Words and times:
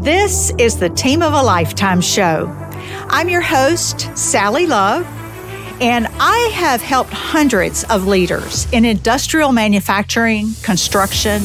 This 0.00 0.50
is 0.56 0.78
the 0.78 0.88
Team 0.88 1.20
of 1.20 1.34
a 1.34 1.42
Lifetime 1.42 2.00
show. 2.00 2.46
I'm 3.10 3.28
your 3.28 3.42
host, 3.42 4.16
Sally 4.16 4.66
Love, 4.66 5.04
and 5.78 6.06
I 6.18 6.50
have 6.54 6.80
helped 6.80 7.12
hundreds 7.12 7.84
of 7.84 8.06
leaders 8.06 8.66
in 8.72 8.86
industrial 8.86 9.52
manufacturing, 9.52 10.54
construction, 10.62 11.42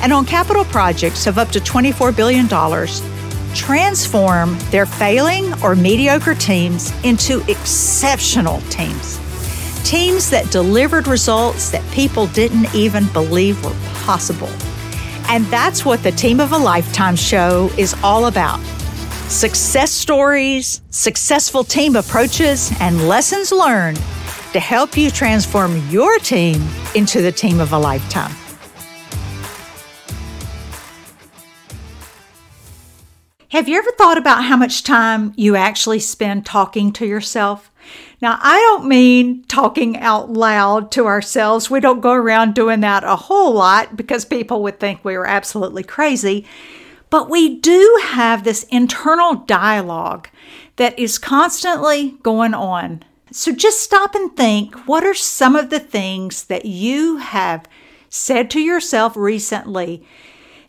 and 0.00 0.14
on 0.14 0.24
capital 0.24 0.64
projects 0.64 1.26
of 1.26 1.36
up 1.36 1.50
to 1.50 1.60
$24 1.60 2.16
billion 2.16 2.48
transform 3.54 4.56
their 4.70 4.86
failing 4.86 5.52
or 5.62 5.76
mediocre 5.76 6.34
teams 6.34 6.94
into 7.04 7.42
exceptional 7.50 8.62
teams. 8.70 9.18
Teams 9.84 10.30
that 10.30 10.50
delivered 10.50 11.06
results 11.06 11.68
that 11.68 11.84
people 11.92 12.28
didn't 12.28 12.74
even 12.74 13.06
believe 13.08 13.62
were 13.62 13.76
possible. 14.04 14.48
And 15.30 15.46
that's 15.46 15.84
what 15.84 16.02
the 16.02 16.10
Team 16.10 16.40
of 16.40 16.50
a 16.50 16.58
Lifetime 16.58 17.14
show 17.14 17.70
is 17.78 17.94
all 18.02 18.26
about 18.26 18.58
success 19.28 19.92
stories, 19.92 20.82
successful 20.90 21.62
team 21.62 21.94
approaches, 21.94 22.72
and 22.80 23.06
lessons 23.06 23.52
learned 23.52 23.98
to 24.52 24.58
help 24.58 24.96
you 24.96 25.08
transform 25.08 25.88
your 25.88 26.18
team 26.18 26.60
into 26.96 27.22
the 27.22 27.30
team 27.30 27.60
of 27.60 27.72
a 27.72 27.78
lifetime. 27.78 28.34
Have 33.50 33.68
you 33.68 33.78
ever 33.78 33.92
thought 33.92 34.18
about 34.18 34.42
how 34.42 34.56
much 34.56 34.82
time 34.82 35.32
you 35.36 35.54
actually 35.54 36.00
spend 36.00 36.44
talking 36.44 36.92
to 36.94 37.06
yourself? 37.06 37.70
Now, 38.22 38.38
I 38.42 38.58
don't 38.60 38.86
mean 38.86 39.44
talking 39.44 39.96
out 39.98 40.30
loud 40.30 40.90
to 40.92 41.06
ourselves. 41.06 41.70
We 41.70 41.80
don't 41.80 42.02
go 42.02 42.12
around 42.12 42.54
doing 42.54 42.80
that 42.80 43.02
a 43.02 43.16
whole 43.16 43.54
lot 43.54 43.96
because 43.96 44.26
people 44.26 44.62
would 44.62 44.78
think 44.78 45.02
we 45.02 45.16
were 45.16 45.26
absolutely 45.26 45.82
crazy. 45.82 46.44
But 47.08 47.30
we 47.30 47.56
do 47.58 47.98
have 48.02 48.44
this 48.44 48.64
internal 48.64 49.36
dialogue 49.36 50.28
that 50.76 50.98
is 50.98 51.18
constantly 51.18 52.12
going 52.22 52.52
on. 52.52 53.02
So 53.32 53.52
just 53.52 53.80
stop 53.80 54.14
and 54.14 54.36
think 54.36 54.74
what 54.86 55.04
are 55.04 55.14
some 55.14 55.56
of 55.56 55.70
the 55.70 55.80
things 55.80 56.44
that 56.44 56.66
you 56.66 57.16
have 57.16 57.66
said 58.10 58.50
to 58.50 58.60
yourself 58.60 59.16
recently 59.16 60.04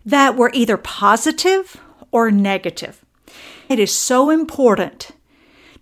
that 0.05 0.37
were 0.37 0.51
either 0.53 0.77
positive 0.77 1.81
or 2.11 2.31
negative? 2.31 3.03
It 3.67 3.77
is 3.77 3.93
so 3.93 4.29
important 4.29 5.11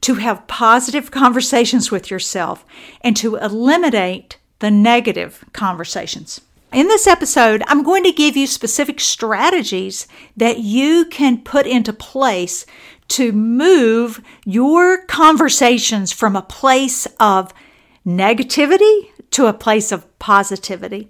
to 0.02 0.16
have 0.16 0.48
positive 0.48 1.12
conversations 1.12 1.92
with 1.92 2.10
yourself 2.10 2.66
and 3.02 3.16
to 3.18 3.36
eliminate 3.36 4.38
the 4.60 4.72
negative 4.72 5.44
conversations. 5.54 6.42
In 6.72 6.88
this 6.88 7.08
episode, 7.08 7.64
I'm 7.68 7.82
going 7.82 8.04
to 8.04 8.12
give 8.12 8.38
you 8.38 8.46
specific 8.46 9.00
strategies 9.00 10.08
that 10.38 10.60
you 10.60 11.06
can 11.06 11.42
put 11.42 11.66
into 11.66 11.92
place 11.92 12.66
to 13.10 13.32
move 13.32 14.22
your 14.46 15.04
conversations 15.06 16.12
from 16.12 16.36
a 16.36 16.44
place 16.44 17.08
of 17.20 17.54
negativity 18.06 19.08
to 19.32 19.48
a 19.48 19.54
place 19.54 19.92
of 19.92 20.20
positivity. 20.20 21.10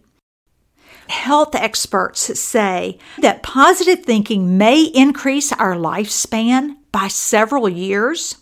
Health 1.10 1.56
experts 1.56 2.40
say 2.40 2.98
that 3.22 3.44
positive 3.44 4.06
thinking 4.06 4.58
may 4.58 4.84
increase 4.84 5.52
our 5.52 5.76
lifespan 5.76 6.78
by 6.92 7.08
several 7.08 7.68
years 7.68 8.38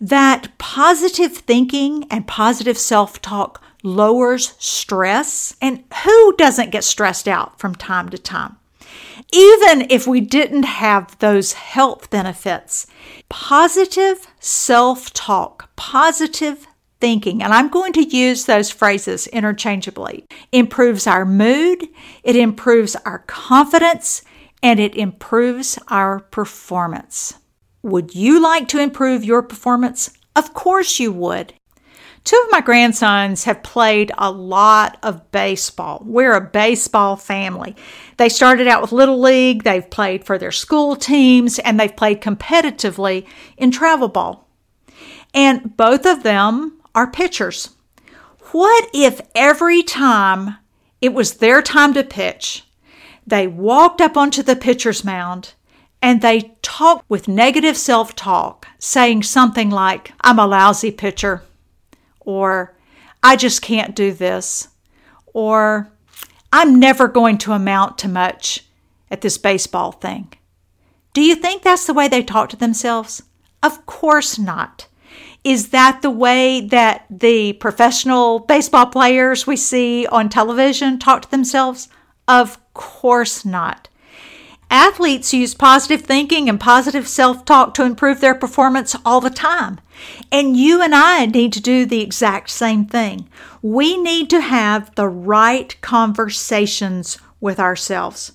that 0.00 0.56
positive 0.58 1.36
thinking 1.36 2.06
and 2.10 2.26
positive 2.26 2.78
self 2.78 3.20
talk 3.22 3.62
lowers 3.82 4.54
stress. 4.58 5.54
And 5.60 5.84
who 6.04 6.34
doesn't 6.36 6.70
get 6.70 6.84
stressed 6.84 7.28
out 7.28 7.58
from 7.58 7.74
time 7.74 8.08
to 8.08 8.18
time? 8.18 8.56
Even 9.32 9.86
if 9.90 10.06
we 10.06 10.20
didn't 10.20 10.64
have 10.64 11.18
those 11.18 11.52
health 11.52 12.10
benefits, 12.10 12.86
positive 13.28 14.26
self 14.40 15.12
talk, 15.12 15.70
positive 15.76 16.66
thinking, 17.00 17.42
and 17.42 17.52
I'm 17.52 17.68
going 17.68 17.92
to 17.94 18.02
use 18.02 18.44
those 18.44 18.70
phrases 18.70 19.26
interchangeably, 19.28 20.24
improves 20.52 21.06
our 21.06 21.24
mood, 21.24 21.88
it 22.22 22.36
improves 22.36 22.96
our 23.04 23.18
confidence, 23.20 24.22
and 24.62 24.80
it 24.80 24.96
improves 24.96 25.78
our 25.88 26.20
performance. 26.20 27.34
Would 27.84 28.14
you 28.14 28.40
like 28.40 28.66
to 28.68 28.80
improve 28.80 29.24
your 29.24 29.42
performance? 29.42 30.10
Of 30.34 30.54
course 30.54 30.98
you 30.98 31.12
would. 31.12 31.52
Two 32.24 32.42
of 32.46 32.50
my 32.50 32.62
grandsons 32.62 33.44
have 33.44 33.62
played 33.62 34.10
a 34.16 34.30
lot 34.30 34.96
of 35.02 35.30
baseball. 35.30 36.02
We're 36.02 36.32
a 36.32 36.40
baseball 36.40 37.16
family. 37.16 37.76
They 38.16 38.30
started 38.30 38.66
out 38.66 38.80
with 38.80 38.92
Little 38.92 39.20
League, 39.20 39.64
they've 39.64 39.90
played 39.90 40.24
for 40.24 40.38
their 40.38 40.50
school 40.50 40.96
teams, 40.96 41.58
and 41.58 41.78
they've 41.78 41.94
played 41.94 42.22
competitively 42.22 43.26
in 43.58 43.70
travel 43.70 44.08
ball. 44.08 44.48
And 45.34 45.76
both 45.76 46.06
of 46.06 46.22
them 46.22 46.80
are 46.94 47.10
pitchers. 47.10 47.68
What 48.52 48.88
if 48.94 49.20
every 49.34 49.82
time 49.82 50.56
it 51.02 51.12
was 51.12 51.34
their 51.34 51.60
time 51.60 51.92
to 51.92 52.02
pitch, 52.02 52.64
they 53.26 53.46
walked 53.46 54.00
up 54.00 54.16
onto 54.16 54.42
the 54.42 54.56
pitcher's 54.56 55.04
mound 55.04 55.52
and 56.04 56.20
they 56.20 56.54
talk 56.60 57.02
with 57.08 57.28
negative 57.28 57.78
self 57.78 58.14
talk, 58.14 58.68
saying 58.78 59.22
something 59.22 59.70
like, 59.70 60.12
I'm 60.20 60.38
a 60.38 60.46
lousy 60.46 60.90
pitcher, 60.90 61.42
or 62.20 62.76
I 63.22 63.36
just 63.36 63.62
can't 63.62 63.96
do 63.96 64.12
this, 64.12 64.68
or 65.32 65.88
I'm 66.52 66.78
never 66.78 67.08
going 67.08 67.38
to 67.38 67.52
amount 67.52 67.96
to 67.98 68.08
much 68.08 68.66
at 69.10 69.22
this 69.22 69.38
baseball 69.38 69.92
thing. 69.92 70.34
Do 71.14 71.22
you 71.22 71.34
think 71.34 71.62
that's 71.62 71.86
the 71.86 71.94
way 71.94 72.06
they 72.06 72.22
talk 72.22 72.50
to 72.50 72.56
themselves? 72.56 73.22
Of 73.62 73.86
course 73.86 74.38
not. 74.38 74.88
Is 75.42 75.70
that 75.70 76.02
the 76.02 76.10
way 76.10 76.60
that 76.60 77.06
the 77.08 77.54
professional 77.54 78.40
baseball 78.40 78.86
players 78.86 79.46
we 79.46 79.56
see 79.56 80.06
on 80.08 80.28
television 80.28 80.98
talk 80.98 81.22
to 81.22 81.30
themselves? 81.30 81.88
Of 82.28 82.58
course 82.74 83.46
not. 83.46 83.88
Athletes 84.70 85.32
use 85.32 85.54
positive 85.54 86.02
thinking 86.02 86.48
and 86.48 86.58
positive 86.58 87.06
self 87.06 87.44
talk 87.44 87.74
to 87.74 87.84
improve 87.84 88.20
their 88.20 88.34
performance 88.34 88.96
all 89.04 89.20
the 89.20 89.30
time. 89.30 89.80
And 90.32 90.56
you 90.56 90.82
and 90.82 90.94
I 90.94 91.26
need 91.26 91.52
to 91.52 91.60
do 91.60 91.86
the 91.86 92.00
exact 92.00 92.50
same 92.50 92.86
thing. 92.86 93.28
We 93.62 93.96
need 93.96 94.30
to 94.30 94.40
have 94.40 94.94
the 94.94 95.08
right 95.08 95.80
conversations 95.80 97.18
with 97.40 97.60
ourselves. 97.60 98.32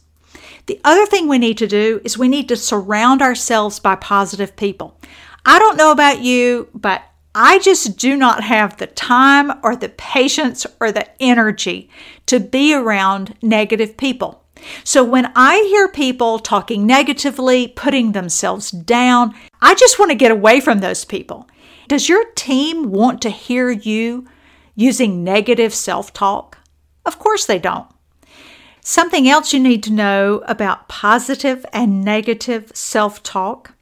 The 0.67 0.79
other 0.83 1.05
thing 1.05 1.27
we 1.27 1.39
need 1.39 1.57
to 1.57 1.67
do 1.67 1.99
is 2.03 2.17
we 2.17 2.27
need 2.27 2.47
to 2.49 2.55
surround 2.55 3.21
ourselves 3.21 3.79
by 3.79 3.95
positive 3.95 4.55
people. 4.55 4.99
I 5.45 5.57
don't 5.57 5.77
know 5.77 5.91
about 5.91 6.21
you, 6.21 6.69
but 6.73 7.01
I 7.33 7.59
just 7.59 7.97
do 7.97 8.15
not 8.15 8.43
have 8.43 8.77
the 8.77 8.87
time 8.87 9.51
or 9.63 9.75
the 9.75 9.89
patience 9.89 10.65
or 10.79 10.91
the 10.91 11.07
energy 11.21 11.89
to 12.25 12.39
be 12.39 12.73
around 12.73 13.35
negative 13.41 13.97
people. 13.97 14.43
So 14.83 15.03
when 15.03 15.31
I 15.35 15.57
hear 15.69 15.87
people 15.87 16.39
talking 16.39 16.85
negatively, 16.85 17.67
putting 17.67 18.11
themselves 18.11 18.71
down, 18.71 19.35
I 19.61 19.75
just 19.75 19.99
want 19.99 20.11
to 20.11 20.15
get 20.15 20.31
away 20.31 20.59
from 20.59 20.79
those 20.79 21.05
people. 21.05 21.47
Does 21.87 22.09
your 22.09 22.25
team 22.35 22.91
want 22.91 23.21
to 23.23 23.29
hear 23.29 23.69
you 23.69 24.27
using 24.75 25.23
negative 25.23 25.73
self 25.73 26.13
talk? 26.13 26.57
Of 27.05 27.19
course 27.19 27.45
they 27.45 27.59
don't. 27.59 27.87
Something 28.81 29.27
else 29.27 29.53
you 29.53 29.59
need 29.59 29.83
to 29.83 29.91
know 29.91 30.43
about 30.47 30.87
positive 30.87 31.65
and 31.73 32.03
negative 32.03 32.71
self 32.73 33.21
talk 33.23 33.73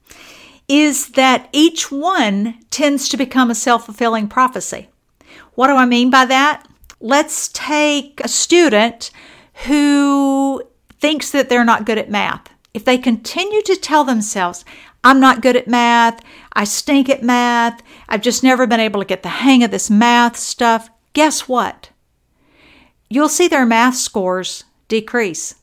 is 0.68 1.10
that 1.10 1.50
each 1.52 1.92
one 1.92 2.60
tends 2.70 3.08
to 3.10 3.18
become 3.18 3.50
a 3.50 3.56
self 3.56 3.86
fulfilling 3.86 4.28
prophecy. 4.28 4.90
What 5.56 5.68
do 5.68 5.76
I 5.76 5.86
mean 5.86 6.10
by 6.10 6.26
that? 6.26 6.68
Let's 7.00 7.50
take 7.50 8.22
a 8.24 8.28
student 8.28 9.12
who 9.66 10.64
thinks 11.00 11.32
that 11.32 11.50
they're 11.50 11.66
not 11.66 11.86
good 11.86 11.98
at 11.98 12.10
math, 12.10 12.50
if 12.74 12.86
they 12.86 12.98
continue 12.98 13.62
to 13.64 13.76
tell 13.76 14.04
themselves, 14.04 14.64
I'm 15.04 15.20
not 15.20 15.42
good 15.42 15.56
at 15.56 15.68
math, 15.68 16.22
I 16.54 16.64
stink 16.64 17.10
at 17.10 17.24
math, 17.24 17.82
I've 18.08 18.22
just 18.22 18.44
never 18.44 18.68
been 18.68 18.80
able 18.80 19.02
to 19.02 19.08
get 19.08 19.24
the 19.24 19.30
hang 19.30 19.64
of 19.64 19.72
this 19.72 19.90
math 19.90 20.38
stuff, 20.38 20.90
guess 21.14 21.48
what? 21.48 21.90
You'll 23.10 23.30
see 23.30 23.48
their 23.48 23.66
math 23.66 23.96
scores 23.96 24.66
decrease 24.88 25.56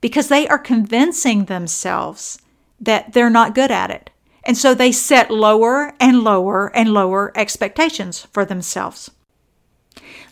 because 0.00 0.28
they 0.28 0.46
are 0.48 0.58
convincing 0.58 1.44
themselves 1.44 2.38
that 2.80 3.12
they're 3.12 3.30
not 3.30 3.54
good 3.54 3.70
at 3.70 3.90
it. 3.90 4.10
And 4.44 4.56
so 4.56 4.74
they 4.74 4.92
set 4.92 5.30
lower 5.30 5.94
and 6.00 6.22
lower 6.22 6.74
and 6.74 6.92
lower 6.92 7.32
expectations 7.34 8.26
for 8.32 8.44
themselves. 8.44 9.10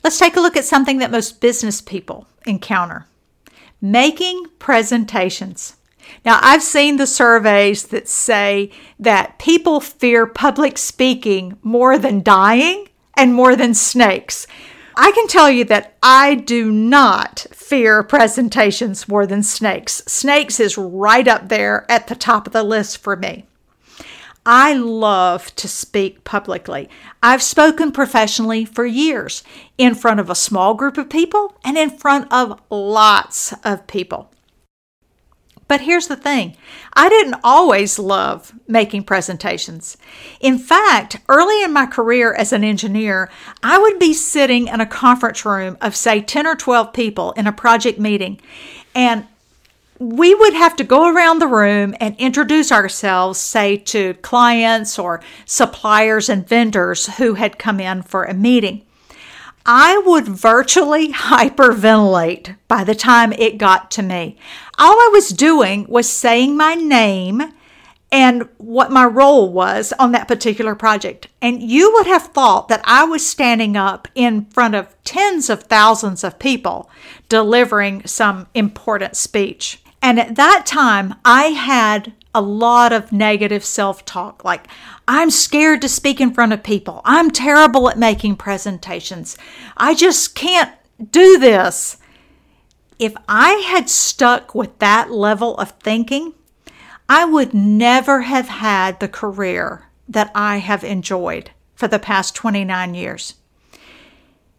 Let's 0.02 0.18
take 0.18 0.36
a 0.36 0.40
look 0.40 0.56
at 0.56 0.64
something 0.64 0.98
that 0.98 1.10
most 1.10 1.40
business 1.40 1.80
people 1.80 2.26
encounter 2.46 3.06
making 3.80 4.46
presentations. 4.58 5.76
Now, 6.24 6.38
I've 6.42 6.62
seen 6.62 6.96
the 6.96 7.06
surveys 7.06 7.84
that 7.88 8.08
say 8.08 8.70
that 8.98 9.38
people 9.38 9.80
fear 9.80 10.26
public 10.26 10.78
speaking 10.78 11.58
more 11.62 11.98
than 11.98 12.22
dying 12.22 12.88
and 13.14 13.34
more 13.34 13.56
than 13.56 13.74
snakes. 13.74 14.46
I 14.96 15.10
can 15.12 15.26
tell 15.26 15.50
you 15.50 15.64
that 15.64 15.96
I 16.02 16.36
do 16.36 16.70
not 16.70 17.46
fear 17.52 18.02
presentations 18.02 19.08
more 19.08 19.26
than 19.26 19.42
snakes. 19.42 20.02
Snakes 20.06 20.58
is 20.60 20.78
right 20.78 21.26
up 21.26 21.48
there 21.48 21.90
at 21.90 22.06
the 22.06 22.14
top 22.14 22.46
of 22.46 22.52
the 22.52 22.62
list 22.62 22.98
for 22.98 23.16
me. 23.16 23.46
I 24.48 24.74
love 24.74 25.54
to 25.56 25.66
speak 25.66 26.22
publicly. 26.22 26.88
I've 27.20 27.42
spoken 27.42 27.90
professionally 27.90 28.64
for 28.64 28.86
years 28.86 29.42
in 29.76 29.96
front 29.96 30.20
of 30.20 30.30
a 30.30 30.36
small 30.36 30.74
group 30.74 30.96
of 30.96 31.10
people 31.10 31.58
and 31.64 31.76
in 31.76 31.90
front 31.90 32.32
of 32.32 32.60
lots 32.70 33.52
of 33.64 33.88
people. 33.88 34.30
But 35.68 35.80
here's 35.80 36.06
the 36.06 36.14
thing 36.14 36.56
I 36.92 37.08
didn't 37.08 37.40
always 37.42 37.98
love 37.98 38.52
making 38.68 39.02
presentations. 39.02 39.96
In 40.40 40.58
fact, 40.58 41.18
early 41.28 41.64
in 41.64 41.72
my 41.72 41.86
career 41.86 42.32
as 42.32 42.52
an 42.52 42.62
engineer, 42.62 43.28
I 43.64 43.78
would 43.78 43.98
be 43.98 44.14
sitting 44.14 44.68
in 44.68 44.80
a 44.80 44.86
conference 44.86 45.44
room 45.44 45.76
of, 45.80 45.96
say, 45.96 46.20
10 46.20 46.46
or 46.46 46.54
12 46.54 46.92
people 46.92 47.32
in 47.32 47.48
a 47.48 47.52
project 47.52 47.98
meeting, 47.98 48.40
and 48.94 49.26
we 49.98 50.34
would 50.34 50.54
have 50.54 50.76
to 50.76 50.84
go 50.84 51.12
around 51.12 51.38
the 51.38 51.46
room 51.46 51.94
and 52.00 52.16
introduce 52.16 52.70
ourselves, 52.70 53.38
say 53.38 53.76
to 53.76 54.14
clients 54.14 54.98
or 54.98 55.22
suppliers 55.44 56.28
and 56.28 56.48
vendors 56.48 57.16
who 57.16 57.34
had 57.34 57.58
come 57.58 57.80
in 57.80 58.02
for 58.02 58.24
a 58.24 58.34
meeting. 58.34 58.82
I 59.64 59.98
would 59.98 60.28
virtually 60.28 61.12
hyperventilate 61.12 62.56
by 62.68 62.84
the 62.84 62.94
time 62.94 63.32
it 63.32 63.58
got 63.58 63.90
to 63.92 64.02
me. 64.02 64.36
All 64.78 64.92
I 64.92 65.10
was 65.12 65.30
doing 65.30 65.86
was 65.88 66.08
saying 66.08 66.56
my 66.56 66.74
name 66.74 67.42
and 68.12 68.48
what 68.58 68.92
my 68.92 69.04
role 69.04 69.52
was 69.52 69.92
on 69.98 70.12
that 70.12 70.28
particular 70.28 70.76
project. 70.76 71.26
And 71.42 71.60
you 71.60 71.92
would 71.94 72.06
have 72.06 72.28
thought 72.28 72.68
that 72.68 72.82
I 72.84 73.04
was 73.04 73.26
standing 73.26 73.76
up 73.76 74.06
in 74.14 74.44
front 74.46 74.76
of 74.76 74.94
tens 75.02 75.50
of 75.50 75.64
thousands 75.64 76.22
of 76.22 76.38
people 76.38 76.88
delivering 77.28 78.06
some 78.06 78.46
important 78.54 79.16
speech. 79.16 79.82
And 80.02 80.20
at 80.20 80.36
that 80.36 80.64
time, 80.66 81.14
I 81.24 81.46
had 81.46 82.12
a 82.34 82.40
lot 82.40 82.92
of 82.92 83.12
negative 83.12 83.64
self 83.64 84.04
talk 84.04 84.44
like, 84.44 84.66
I'm 85.08 85.30
scared 85.30 85.80
to 85.82 85.88
speak 85.88 86.20
in 86.20 86.34
front 86.34 86.52
of 86.52 86.62
people. 86.62 87.00
I'm 87.04 87.30
terrible 87.30 87.88
at 87.88 87.98
making 87.98 88.36
presentations. 88.36 89.38
I 89.76 89.94
just 89.94 90.34
can't 90.34 90.72
do 91.10 91.38
this. 91.38 91.96
If 92.98 93.14
I 93.28 93.52
had 93.66 93.88
stuck 93.88 94.54
with 94.54 94.78
that 94.78 95.10
level 95.10 95.56
of 95.56 95.72
thinking, 95.82 96.34
I 97.08 97.24
would 97.24 97.54
never 97.54 98.22
have 98.22 98.48
had 98.48 99.00
the 99.00 99.08
career 99.08 99.84
that 100.08 100.30
I 100.34 100.58
have 100.58 100.84
enjoyed 100.84 101.50
for 101.74 101.88
the 101.88 101.98
past 101.98 102.34
29 102.34 102.94
years. 102.94 103.34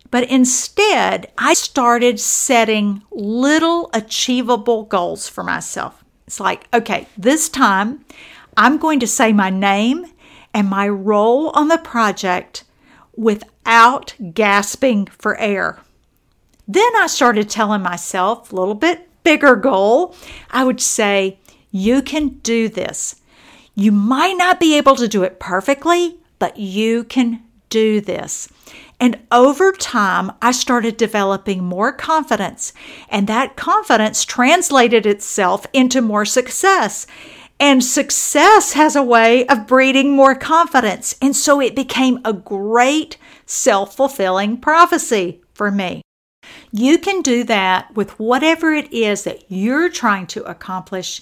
But 0.10 0.30
instead, 0.30 1.32
I 1.38 1.54
started 1.54 2.20
setting 2.20 3.04
little 3.12 3.90
achievable 3.94 4.84
goals 4.84 5.28
for 5.28 5.44
myself. 5.44 6.04
It's 6.26 6.40
like, 6.40 6.68
okay, 6.74 7.08
this 7.18 7.50
time 7.50 8.06
I'm 8.56 8.78
going 8.78 9.00
to 9.02 9.08
say 9.08 9.34
my 9.34 9.50
name 9.50 10.06
and 10.54 10.70
my 10.70 10.88
role 10.88 11.50
on 11.50 11.68
the 11.68 11.78
project 11.78 12.64
without 13.16 14.16
gasping 14.34 15.08
for 15.08 15.38
air. 15.38 15.80
Then 16.68 16.96
I 16.98 17.08
started 17.08 17.50
telling 17.50 17.82
myself 17.82 18.52
a 18.52 18.56
little 18.56 18.76
bit 18.76 19.10
bigger 19.24 19.56
goal. 19.56 20.16
I 20.50 20.64
would 20.64 20.82
say, 20.82 21.40
you 21.72 22.02
can 22.02 22.30
do 22.40 22.70
this. 22.70 23.16
You 23.76 23.92
might 23.92 24.38
not 24.38 24.60
be 24.60 24.78
able 24.78 24.96
to 24.96 25.08
do 25.08 25.24
it 25.24 25.40
perfectly, 25.40 26.20
but 26.40 26.58
you 26.58 27.04
can 27.04 27.44
do 27.70 28.02
this. 28.02 28.48
And 29.00 29.20
over 29.32 29.72
time, 29.72 30.32
I 30.42 30.52
started 30.52 30.98
developing 30.98 31.64
more 31.64 31.92
confidence, 31.92 32.74
and 33.10 33.28
that 33.28 33.56
confidence 33.56 34.26
translated 34.26 35.06
itself 35.06 35.68
into 35.72 36.02
more 36.02 36.26
success. 36.26 37.06
And 37.60 37.84
success 37.84 38.74
has 38.74 38.96
a 38.96 39.04
way 39.04 39.46
of 39.48 39.68
breeding 39.68 40.16
more 40.16 40.36
confidence. 40.36 41.16
And 41.22 41.36
so 41.36 41.60
it 41.60 41.76
became 41.76 42.20
a 42.24 42.34
great 42.34 43.18
self 43.46 43.96
fulfilling 43.96 44.58
prophecy 44.58 45.42
for 45.54 45.72
me. 45.72 46.02
You 46.72 46.98
can 46.98 47.22
do 47.22 47.44
that 47.46 47.96
with 47.96 48.20
whatever 48.20 48.74
it 48.74 48.92
is 48.94 49.24
that 49.24 49.44
you're 49.50 49.90
trying 49.90 50.28
to 50.28 50.44
accomplish. 50.44 51.22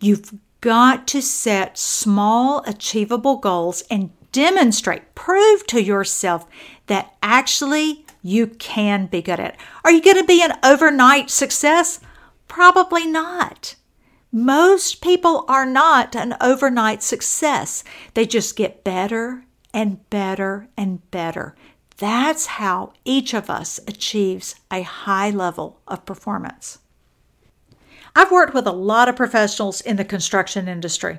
You've 0.00 0.34
got 0.60 1.06
to 1.08 1.22
set 1.22 1.78
small, 1.78 2.62
achievable 2.66 3.36
goals 3.36 3.82
and 3.90 4.10
demonstrate, 4.32 5.14
prove 5.14 5.66
to 5.68 5.82
yourself 5.82 6.46
that 6.86 7.14
actually 7.22 8.04
you 8.22 8.46
can 8.46 9.06
be 9.06 9.22
good 9.22 9.40
at. 9.40 9.56
Are 9.84 9.92
you 9.92 10.02
going 10.02 10.16
to 10.16 10.24
be 10.24 10.42
an 10.42 10.58
overnight 10.62 11.30
success? 11.30 12.00
Probably 12.48 13.06
not. 13.06 13.76
Most 14.30 15.02
people 15.02 15.44
are 15.48 15.66
not 15.66 16.16
an 16.16 16.34
overnight 16.40 17.02
success. 17.02 17.84
They 18.14 18.26
just 18.26 18.56
get 18.56 18.84
better 18.84 19.44
and 19.74 20.08
better 20.10 20.68
and 20.76 21.08
better. 21.10 21.54
That's 21.98 22.46
how 22.46 22.94
each 23.04 23.34
of 23.34 23.50
us 23.50 23.78
achieves 23.86 24.56
a 24.70 24.82
high 24.82 25.30
level 25.30 25.80
of 25.86 26.06
performance. 26.06 26.78
I've 28.14 28.32
worked 28.32 28.54
with 28.54 28.66
a 28.66 28.72
lot 28.72 29.08
of 29.08 29.16
professionals 29.16 29.80
in 29.80 29.96
the 29.96 30.04
construction 30.04 30.68
industry. 30.68 31.18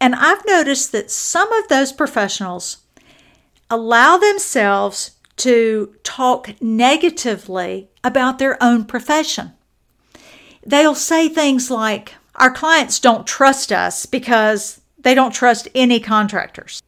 And 0.00 0.14
I've 0.14 0.46
noticed 0.46 0.92
that 0.92 1.10
some 1.10 1.52
of 1.52 1.68
those 1.68 1.92
professionals 1.92 2.78
allow 3.70 4.16
themselves 4.16 5.12
to 5.36 5.94
talk 6.02 6.60
negatively 6.60 7.88
about 8.02 8.38
their 8.38 8.62
own 8.62 8.84
profession. 8.84 9.52
They'll 10.64 10.94
say 10.94 11.28
things 11.28 11.70
like, 11.70 12.14
Our 12.34 12.50
clients 12.50 12.98
don't 13.00 13.26
trust 13.26 13.72
us 13.72 14.06
because 14.06 14.80
they 14.98 15.14
don't 15.14 15.32
trust 15.32 15.68
any 15.74 16.00
contractors. 16.00 16.82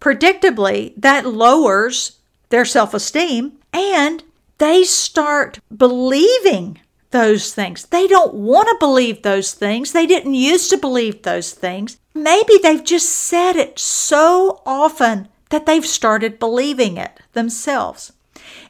Predictably, 0.00 0.94
that 0.96 1.26
lowers 1.26 2.18
their 2.48 2.64
self 2.64 2.94
esteem 2.94 3.58
and 3.72 4.22
they 4.58 4.84
start 4.84 5.58
believing 5.76 6.80
those 7.10 7.54
things. 7.54 7.86
They 7.86 8.06
don't 8.06 8.34
want 8.34 8.68
to 8.68 8.76
believe 8.78 9.22
those 9.22 9.52
things. 9.52 9.92
They 9.92 10.06
didn't 10.06 10.34
used 10.34 10.70
to 10.70 10.76
believe 10.76 11.22
those 11.22 11.52
things. 11.52 11.96
Maybe 12.12 12.58
they've 12.62 12.84
just 12.84 13.08
said 13.08 13.56
it 13.56 13.78
so 13.78 14.62
often 14.64 15.28
that 15.50 15.66
they've 15.66 15.86
started 15.86 16.38
believing 16.38 16.96
it 16.96 17.20
themselves. 17.32 18.12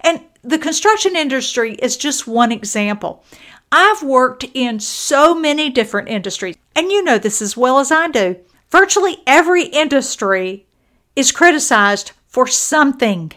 And 0.00 0.20
the 0.42 0.58
construction 0.58 1.16
industry 1.16 1.74
is 1.74 1.96
just 1.96 2.26
one 2.26 2.52
example. 2.52 3.24
I've 3.72 4.02
worked 4.02 4.44
in 4.54 4.78
so 4.78 5.34
many 5.34 5.70
different 5.70 6.08
industries, 6.08 6.56
and 6.76 6.92
you 6.92 7.02
know 7.02 7.18
this 7.18 7.42
as 7.42 7.56
well 7.56 7.78
as 7.78 7.90
I 7.90 8.08
do. 8.08 8.36
Virtually 8.70 9.18
every 9.26 9.64
industry 9.64 10.66
is 11.16 11.32
criticized 11.32 12.12
for 12.26 12.46
something, 12.46 13.32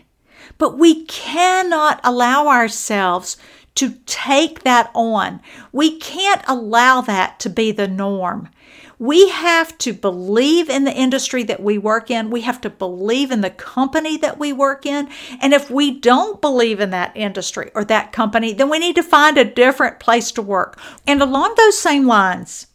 but 0.57 0.77
we 0.77 1.05
cannot 1.05 2.00
allow 2.03 2.47
ourselves 2.47 3.38
to 3.75 3.95
take 4.05 4.63
that 4.63 4.89
on. 4.95 5.39
We 5.71 5.97
can't 6.00 6.41
allow 6.47 7.01
that 7.01 7.39
to 7.41 7.50
be 7.50 7.71
the 7.71 7.88
norm. 7.88 8.50
We 8.99 9.29
have 9.29 9.77
to 9.79 9.93
believe 9.93 10.69
in 10.69 10.83
the 10.83 10.93
industry 10.93 11.43
that 11.43 11.61
we 11.61 11.77
work 11.77 12.09
in. 12.09 12.31
We 12.31 12.41
have 12.41 12.59
to 12.61 12.69
believe 12.69 13.31
in 13.31 13.41
the 13.41 13.51
company 13.51 14.17
that 14.17 14.39
we 14.39 14.51
work 14.51 14.85
in. 14.85 15.09
And 15.39 15.53
if 15.53 15.69
we 15.69 15.99
don't 15.99 16.41
believe 16.41 16.79
in 16.79 16.89
that 16.89 17.15
industry 17.15 17.69
or 17.75 17.85
that 17.85 18.11
company, 18.11 18.53
then 18.53 18.69
we 18.69 18.79
need 18.79 18.95
to 18.95 19.03
find 19.03 19.37
a 19.37 19.45
different 19.45 19.99
place 19.99 20.31
to 20.33 20.41
work. 20.41 20.79
And 21.05 21.21
along 21.21 21.55
those 21.55 21.77
same 21.77 22.07
lines, 22.07 22.67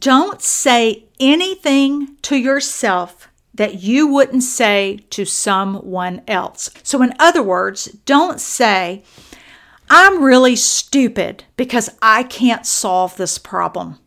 don't 0.00 0.42
say 0.42 1.04
anything 1.18 2.16
to 2.22 2.36
yourself 2.36 3.28
that 3.54 3.82
you 3.82 4.06
wouldn't 4.06 4.42
say 4.42 5.00
to 5.10 5.24
someone 5.24 6.22
else. 6.28 6.70
So, 6.82 7.02
in 7.02 7.14
other 7.18 7.42
words, 7.42 7.86
don't 8.04 8.40
say, 8.40 9.02
I'm 9.90 10.22
really 10.22 10.56
stupid 10.56 11.44
because 11.56 11.90
I 12.00 12.22
can't 12.22 12.66
solve 12.66 13.16
this 13.16 13.38
problem. 13.38 13.98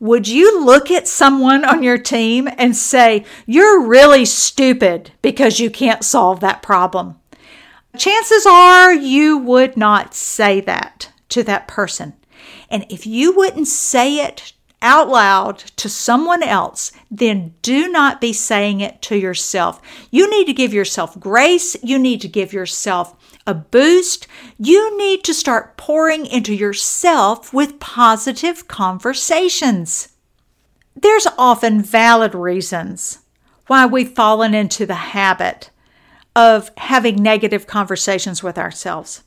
Would 0.00 0.28
you 0.28 0.64
look 0.64 0.90
at 0.90 1.08
someone 1.08 1.64
on 1.64 1.82
your 1.82 1.98
team 1.98 2.48
and 2.56 2.76
say, 2.76 3.24
You're 3.46 3.84
really 3.84 4.24
stupid 4.24 5.10
because 5.22 5.58
you 5.58 5.70
can't 5.70 6.04
solve 6.04 6.40
that 6.40 6.62
problem? 6.62 7.16
Chances 7.96 8.46
are 8.46 8.92
you 8.92 9.38
would 9.38 9.76
not 9.76 10.14
say 10.14 10.60
that 10.60 11.10
to 11.30 11.42
that 11.42 11.66
person. 11.66 12.14
And 12.70 12.86
if 12.88 13.06
you 13.06 13.34
wouldn't 13.34 13.66
say 13.66 14.24
it 14.24 14.52
out 14.80 15.08
loud 15.08 15.58
to 15.58 15.88
someone 15.88 16.42
else, 16.42 16.92
then 17.10 17.54
do 17.62 17.88
not 17.88 18.20
be 18.20 18.32
saying 18.32 18.80
it 18.80 19.02
to 19.02 19.16
yourself. 19.16 19.82
You 20.12 20.30
need 20.30 20.44
to 20.46 20.52
give 20.52 20.72
yourself 20.72 21.18
grace. 21.18 21.76
You 21.82 21.98
need 21.98 22.20
to 22.20 22.28
give 22.28 22.52
yourself 22.52 23.16
a 23.48 23.54
boost, 23.54 24.28
you 24.58 24.96
need 24.98 25.24
to 25.24 25.32
start 25.32 25.78
pouring 25.78 26.26
into 26.26 26.54
yourself 26.54 27.52
with 27.52 27.80
positive 27.80 28.68
conversations. 28.68 30.10
There's 30.94 31.26
often 31.38 31.80
valid 31.82 32.34
reasons 32.34 33.20
why 33.66 33.86
we've 33.86 34.12
fallen 34.12 34.52
into 34.52 34.84
the 34.84 34.94
habit 34.94 35.70
of 36.36 36.70
having 36.76 37.22
negative 37.22 37.66
conversations 37.66 38.42
with 38.42 38.58
ourselves. 38.58 39.24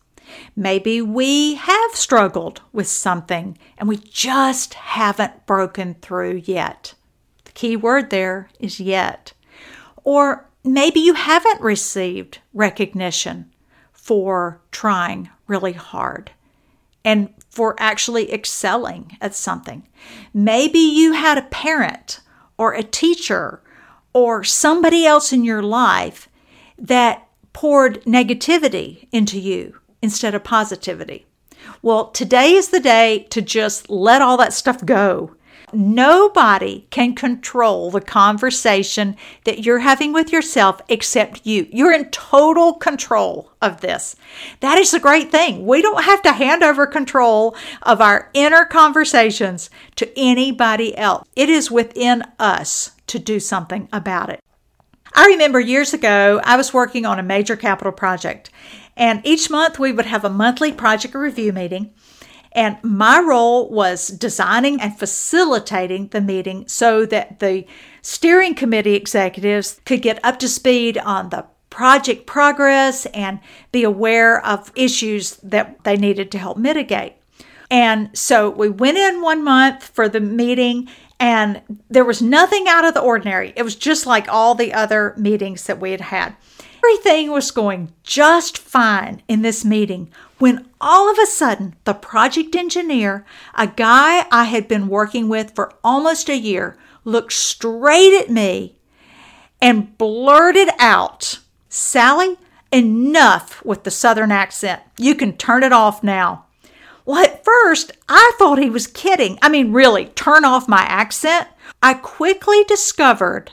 Maybe 0.56 1.01
we 1.01 1.56
have 1.56 1.96
struggled 1.96 2.62
with 2.72 2.88
something 2.88 3.58
and 3.78 3.90
we 3.90 3.98
just 3.98 4.75
haven't 4.75 5.48
broken 5.48 5.96
through 5.96 6.44
yet. 6.46 6.94
The 7.46 7.51
key 7.54 7.75
word 7.75 8.12
there 8.12 8.50
is 8.60 8.80
yet. 8.80 9.34
Or 10.04 10.48
maybe 10.63 11.00
you 11.00 11.16
haven't 11.16 11.62
received 11.62 12.40
recognition 12.54 13.50
for 14.01 14.60
trying 14.72 15.29
really 15.48 15.74
hard 15.74 16.31
and 17.05 17.31
for 17.51 17.75
actually 17.77 18.34
excelling 18.34 19.15
at 19.22 19.36
something. 19.36 19.88
Maybe 20.34 20.79
you 20.79 21.13
had 21.13 21.38
a 21.38 21.43
parent 21.43 22.20
or 22.58 22.74
a 22.74 22.84
teacher 22.84 23.62
or 24.12 24.43
somebody 24.43 25.05
else 25.05 25.31
in 25.31 25.43
your 25.43 25.62
life 25.62 26.27
that 26.79 27.27
poured 27.53 28.03
negativity 28.03 29.08
into 29.12 29.39
you 29.39 29.79
instead 30.01 30.34
of 30.34 30.43
positivity. 30.43 31.27
Well, 31.84 32.10
today 32.10 32.53
is 32.53 32.70
the 32.70 32.79
day 32.79 33.27
to 33.29 33.41
just 33.41 33.89
let 33.89 34.22
all 34.22 34.38
that 34.38 34.53
stuff 34.53 34.84
go. 34.84 35.36
Nobody 35.74 36.86
can 36.90 37.16
control 37.16 37.92
the 37.92 38.01
conversation 38.01 39.16
that 39.46 39.66
you're 39.66 39.80
having 39.80 40.13
with 40.13 40.32
yourself 40.32 40.82
except 40.90 41.46
you. 41.46 41.68
You're 41.72 41.94
in 41.94 42.10
total 42.10 42.74
control 42.74 43.51
of 43.62 43.82
this. 43.82 44.16
That 44.60 44.78
is 44.78 44.94
a 44.94 45.00
great 45.00 45.32
thing. 45.32 45.66
We 45.66 45.82
don't 45.82 46.04
have 46.04 46.22
to 46.24 46.34
hand 46.34 46.63
over 46.63 46.86
control 46.86 47.56
of 47.84 48.01
our 48.01 48.30
inner 48.34 48.66
conversations 48.66 49.70
to 49.96 50.12
anybody 50.18 50.98
else. 50.98 51.28
It 51.36 51.50
is 51.50 51.72
within 51.72 52.24
us 52.40 52.92
to 53.08 53.20
do 53.20 53.40
something 53.40 53.88
about 53.94 54.30
it. 54.30 54.40
I 55.13 55.28
remember 55.28 55.60
years 55.60 55.94
ago, 55.94 56.40
I 56.44 56.56
was 56.56 56.74
working 56.74 57.06
on 57.06 57.20
a 57.20 57.24
major 57.24 57.58
capital 57.58 57.92
project, 57.92 58.50
and 58.96 59.22
each 59.25 59.50
month 59.50 59.78
we 59.78 59.92
would 59.92 60.06
have 60.06 60.24
a 60.24 60.30
monthly 60.30 60.72
project 60.72 61.16
review 61.16 61.51
meeting. 61.51 61.94
And 62.53 62.77
my 62.84 63.20
role 63.20 63.70
was 63.70 64.08
designing 64.08 64.81
and 64.81 64.98
facilitating 64.98 66.08
the 66.10 66.22
meeting 66.22 66.67
so 66.67 67.05
that 67.05 67.39
the 67.39 67.65
steering 68.01 68.55
committee 68.55 68.96
executives 68.96 69.79
could 69.86 70.01
get 70.01 70.24
up 70.24 70.38
to 70.39 70.50
speed 70.50 70.98
on 70.98 71.29
the 71.29 71.46
project 71.70 72.25
progress 72.25 73.05
and 73.08 73.39
be 73.72 73.84
aware 73.84 74.46
of 74.46 74.72
issues 74.75 75.38
that 75.38 75.84
they 75.86 75.96
needed 75.96 76.29
to 76.31 76.38
help 76.38 76.58
mitigate. 76.58 77.13
And 77.70 78.10
so 78.17 78.50
we 78.50 78.67
went 78.67 78.98
in 78.98 79.22
one 79.22 79.43
month 79.46 79.88
for 79.88 80.10
the 80.10 80.20
meeting, 80.20 80.89
and 81.22 81.62
there 81.89 82.03
was 82.03 82.22
nothing 82.22 82.65
out 82.67 82.84
of 82.84 82.93
the 82.93 83.00
ordinary. 83.00 83.53
It 83.55 83.63
was 83.63 83.75
just 83.77 84.05
like 84.05 84.27
all 84.27 84.55
the 84.55 84.74
other 84.74 85.13
meetings 85.17 85.65
that 85.67 85.79
we 85.79 85.91
had 85.91 86.01
had. 86.01 86.36
Everything 86.84 87.31
was 87.31 87.50
going 87.51 87.93
just 88.03 88.58
fine 88.58 89.22
in 89.29 89.41
this 89.41 89.63
meeting 89.63 90.12
when 90.42 90.68
all 90.82 91.08
of 91.08 91.20
a 91.20 91.28
sudden 91.28 91.76
the 91.84 91.94
project 91.94 92.56
engineer, 92.56 93.24
a 93.54 93.68
guy 93.68 94.26
I 94.32 94.46
had 94.46 94.68
been 94.68 94.88
working 94.88 95.30
with 95.30 95.54
for 95.54 95.72
almost 95.84 96.30
a 96.30 96.36
year, 96.36 96.76
looked 97.06 97.34
straight 97.34 98.20
at 98.20 98.32
me 98.32 98.76
and 99.62 99.96
blurted 100.00 100.70
out, 100.80 101.40
Sally, 101.70 102.38
enough 102.72 103.64
with 103.64 103.84
the 103.84 103.92
southern 103.92 104.32
accent. 104.32 104.82
You 104.98 105.14
can 105.14 105.38
turn 105.38 105.62
it 105.62 105.72
off 105.72 106.04
now. 106.04 106.46
Well, 107.06 107.24
at 107.24 107.46
first, 107.46 107.92
I 108.10 108.34
thought 108.40 108.58
he 108.58 108.70
was 108.72 108.88
kidding. 108.88 109.38
I 109.44 109.50
mean, 109.50 109.72
really, 109.72 110.06
turn 110.06 110.44
off 110.44 110.68
my 110.68 110.82
accent? 110.82 111.50
I 111.84 111.94
quickly 111.94 112.64
discovered 112.64 113.52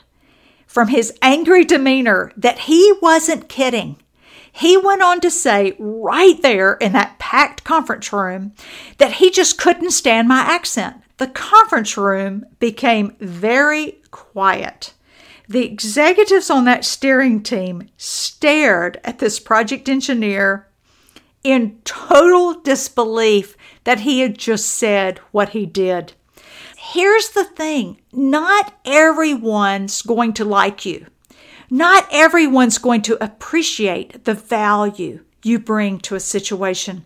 from 0.67 0.89
his 0.89 1.13
angry 1.21 1.67
demeanor 1.67 2.33
that 2.35 2.61
he 2.61 2.95
wasn't 3.03 3.51
kidding. 3.51 3.97
He 4.59 4.77
went 4.77 5.03
on 5.03 5.21
to 5.21 5.31
say 5.31 5.77
right 5.79 6.41
there 6.43 6.75
in 6.75 6.91
that 6.93 7.21
packed 7.21 7.63
conference 7.63 8.13
room 8.13 8.55
that 8.97 9.13
he 9.13 9.31
just 9.31 9.57
couldn't 9.57 9.93
stand 9.93 10.27
my 10.27 10.41
accent. 10.41 10.97
The 11.19 11.29
conference 11.29 11.97
room 11.97 12.45
became 12.59 13.15
very 13.21 14.01
quiet. 14.11 14.95
The 15.49 15.65
executives 15.65 16.51
on 16.51 16.65
that 16.65 16.85
steering 16.85 17.41
team 17.43 17.89
stared 17.97 19.01
at 19.05 19.21
this 19.21 19.39
project 19.39 19.89
engineer 19.89 20.67
in 21.45 21.79
total 21.85 22.61
disbelief 22.61 23.57
that 23.85 24.01
he 24.01 24.21
had 24.21 24.39
just 24.39 24.71
said 24.71 25.19
what 25.31 25.51
he 25.51 25.67
did. 25.67 26.15
Here's 26.77 27.31
the 27.31 27.45
thing 27.45 28.01
not 28.13 28.75
everyone's 28.85 30.03
going 30.03 30.33
to 30.33 30.45
like 30.45 30.85
you. 30.85 31.07
Not 31.71 32.07
everyone's 32.11 32.79
going 32.79 33.03
to 33.03 33.23
appreciate 33.23 34.25
the 34.25 34.35
value 34.35 35.25
you 35.43 35.59
bring 35.59 35.99
to 36.01 36.15
a 36.15 36.21
situation. 36.21 37.05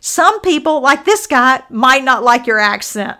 Some 0.00 0.40
people, 0.40 0.80
like 0.80 1.04
this 1.04 1.26
guy, 1.26 1.62
might 1.68 2.04
not 2.04 2.22
like 2.22 2.46
your 2.46 2.58
accent. 2.58 3.18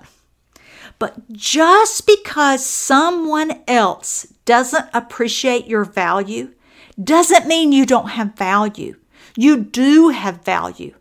But 0.98 1.30
just 1.32 2.06
because 2.06 2.64
someone 2.64 3.62
else 3.68 4.26
doesn't 4.44 4.88
appreciate 4.94 5.66
your 5.66 5.84
value 5.84 6.52
doesn't 7.02 7.46
mean 7.46 7.72
you 7.72 7.84
don't 7.84 8.10
have 8.10 8.34
value. 8.36 8.96
You 9.36 9.58
do 9.58 10.08
have 10.08 10.44
value. 10.44 10.94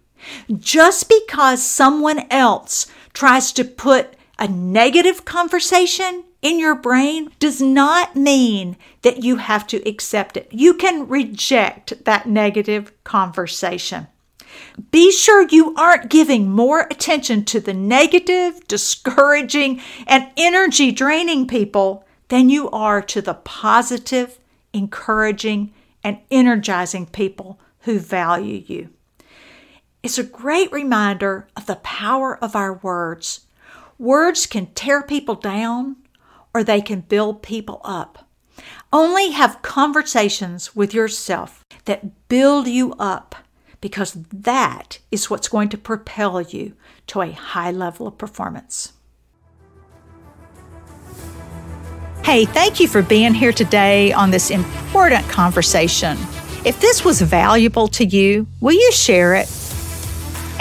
Just 0.57 1.07
because 1.07 1.63
someone 1.63 2.25
else 2.29 2.87
tries 3.13 3.53
to 3.53 3.63
put 3.63 4.15
a 4.37 4.47
negative 4.47 5.23
conversation 5.23 6.25
in 6.45 6.59
your 6.59 6.75
brain 6.75 7.31
does 7.39 7.59
not 7.59 8.15
mean 8.15 8.77
that 9.01 9.23
you 9.23 9.37
have 9.37 9.65
to 9.65 9.77
accept 9.89 10.37
it. 10.37 10.47
You 10.51 10.75
can 10.75 11.07
reject 11.07 12.05
that 12.05 12.27
negative 12.27 12.93
conversation. 13.03 14.05
Be 14.91 15.11
sure 15.11 15.47
you 15.49 15.73
aren't 15.73 16.11
giving 16.11 16.51
more 16.51 16.81
attention 16.81 17.45
to 17.45 17.59
the 17.59 17.73
negative, 17.73 18.67
discouraging, 18.67 19.81
and 20.05 20.29
energy 20.37 20.91
draining 20.91 21.47
people 21.47 22.05
than 22.27 22.49
you 22.49 22.69
are 22.69 23.01
to 23.01 23.23
the 23.23 23.33
positive, 23.33 24.37
encouraging, 24.71 25.73
and 26.03 26.19
energizing 26.29 27.07
people 27.07 27.59
who 27.79 27.97
value 27.97 28.63
you. 28.67 28.89
It's 30.03 30.19
a 30.19 30.23
great 30.23 30.71
reminder 30.71 31.47
of 31.57 31.65
the 31.65 31.77
power 31.77 32.37
of 32.37 32.55
our 32.55 32.75
words 32.75 33.47
Words 33.97 34.45
can 34.45 34.67
tear 34.73 35.01
people 35.01 35.35
down 35.35 35.95
or 36.55 36.63
they 36.63 36.79
can 36.79 37.01
build 37.01 37.43
people 37.43 37.81
up. 37.83 38.29
Only 38.93 39.31
have 39.31 39.61
conversations 39.61 40.73
with 40.73 40.93
yourself 40.93 41.65
that 41.83 42.29
build 42.29 42.65
you 42.69 42.93
up 42.93 43.35
because 43.81 44.13
that 44.13 44.99
is 45.11 45.29
what's 45.29 45.49
going 45.49 45.67
to 45.67 45.77
propel 45.77 46.41
you 46.41 46.71
to 47.07 47.21
a 47.21 47.33
high 47.33 47.71
level 47.71 48.07
of 48.07 48.17
performance. 48.17 48.93
Hey, 52.23 52.45
thank 52.45 52.79
you 52.79 52.87
for 52.87 53.01
being 53.01 53.33
here 53.33 53.51
today 53.51 54.13
on 54.13 54.31
this 54.31 54.49
important 54.49 55.27
conversation. 55.27 56.17
If 56.63 56.79
this 56.79 57.03
was 57.03 57.21
valuable 57.21 57.89
to 57.89 58.05
you, 58.05 58.47
will 58.61 58.71
you 58.71 58.91
share 58.93 59.35
it? 59.35 59.51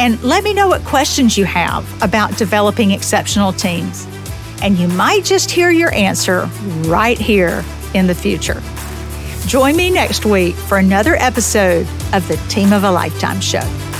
And 0.00 0.20
let 0.24 0.42
me 0.42 0.54
know 0.54 0.66
what 0.66 0.82
questions 0.82 1.38
you 1.38 1.44
have 1.44 1.86
about 2.02 2.36
developing 2.36 2.90
exceptional 2.90 3.52
teams. 3.52 4.08
And 4.62 4.78
you 4.78 4.88
might 4.88 5.24
just 5.24 5.50
hear 5.50 5.70
your 5.70 5.92
answer 5.92 6.46
right 6.86 7.18
here 7.18 7.64
in 7.94 8.06
the 8.06 8.14
future. 8.14 8.62
Join 9.46 9.76
me 9.76 9.90
next 9.90 10.24
week 10.24 10.54
for 10.54 10.78
another 10.78 11.16
episode 11.16 11.86
of 12.12 12.26
the 12.28 12.36
Team 12.48 12.72
of 12.72 12.84
a 12.84 12.90
Lifetime 12.90 13.40
Show. 13.40 13.93